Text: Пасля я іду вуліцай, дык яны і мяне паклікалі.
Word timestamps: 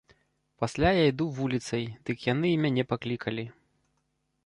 Пасля 0.63 0.93
я 0.99 1.03
іду 1.11 1.27
вуліцай, 1.41 1.85
дык 2.09 2.17
яны 2.33 2.47
і 2.55 2.59
мяне 2.65 2.83
паклікалі. 2.95 3.45